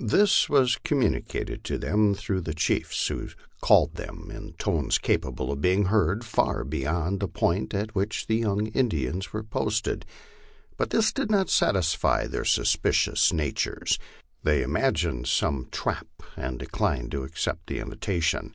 [0.00, 3.28] This was communicated to them through the chiefs, who
[3.60, 8.26] called to them in tones capable of being heard far be}^ond the point at which
[8.26, 10.06] the young Indians were posted.
[10.78, 13.98] But this did not satisfy their suspicious natures;
[14.42, 16.06] they imagined some trap,
[16.38, 18.54] and declined to accept the invitation.